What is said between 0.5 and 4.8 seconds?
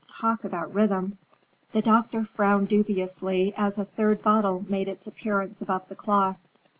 rhythm!" The doctor frowned dubiously as a third bottle